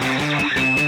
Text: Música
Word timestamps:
Música 0.00 0.87